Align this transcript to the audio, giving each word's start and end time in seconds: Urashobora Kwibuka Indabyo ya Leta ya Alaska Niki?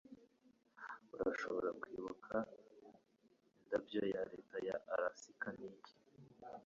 Urashobora 1.15 1.69
Kwibuka 1.81 2.35
Indabyo 3.61 4.01
ya 4.13 4.21
Leta 4.31 4.57
ya 4.67 4.75
Alaska 4.93 5.49
Niki? 5.59 5.93